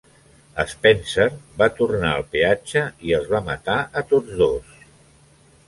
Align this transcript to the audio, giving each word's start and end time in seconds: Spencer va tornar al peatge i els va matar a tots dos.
Spencer 0.69 1.27
va 1.59 1.67
tornar 1.81 2.13
al 2.15 2.25
peatge 2.37 2.83
i 3.11 3.15
els 3.19 3.29
va 3.35 3.45
matar 3.51 3.79
a 4.03 4.07
tots 4.15 4.35
dos. 4.43 4.75